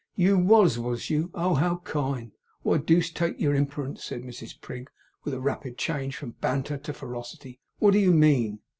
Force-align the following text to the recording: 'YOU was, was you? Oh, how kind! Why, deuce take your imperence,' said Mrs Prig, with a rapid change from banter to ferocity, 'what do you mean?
'YOU 0.15 0.35
was, 0.39 0.79
was 0.79 1.11
you? 1.11 1.29
Oh, 1.35 1.53
how 1.53 1.77
kind! 1.83 2.31
Why, 2.63 2.79
deuce 2.79 3.11
take 3.11 3.39
your 3.39 3.53
imperence,' 3.53 4.03
said 4.03 4.23
Mrs 4.23 4.59
Prig, 4.59 4.89
with 5.23 5.35
a 5.35 5.39
rapid 5.39 5.77
change 5.77 6.15
from 6.15 6.31
banter 6.41 6.77
to 6.79 6.91
ferocity, 6.91 7.59
'what 7.77 7.91
do 7.93 7.99
you 7.99 8.11
mean? 8.11 8.61